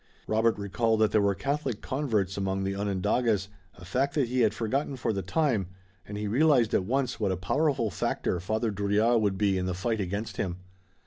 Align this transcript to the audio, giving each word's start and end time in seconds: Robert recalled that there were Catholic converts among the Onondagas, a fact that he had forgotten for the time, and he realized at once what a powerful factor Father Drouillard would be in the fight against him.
Robert 0.25 0.57
recalled 0.57 0.99
that 1.01 1.11
there 1.11 1.21
were 1.21 1.35
Catholic 1.35 1.79
converts 1.79 2.35
among 2.35 2.63
the 2.63 2.75
Onondagas, 2.75 3.49
a 3.75 3.85
fact 3.85 4.15
that 4.15 4.29
he 4.29 4.39
had 4.39 4.51
forgotten 4.51 4.95
for 4.95 5.13
the 5.13 5.21
time, 5.21 5.67
and 6.07 6.17
he 6.17 6.27
realized 6.27 6.73
at 6.73 6.85
once 6.85 7.19
what 7.19 7.31
a 7.31 7.37
powerful 7.37 7.91
factor 7.91 8.39
Father 8.39 8.71
Drouillard 8.71 9.21
would 9.21 9.37
be 9.37 9.59
in 9.59 9.67
the 9.67 9.75
fight 9.75 10.01
against 10.01 10.37
him. 10.37 10.57